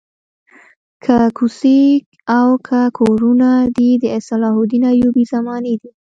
که 1.03 1.17
کوڅې 1.37 1.81
او 2.37 2.47
که 2.67 2.81
کورونه 2.97 3.49
دي 3.75 3.89
د 4.01 4.05
صلاح 4.27 4.55
الدین 4.59 4.83
ایوبي 4.91 5.23
زمانې 5.33 5.73
دي. 5.81 5.89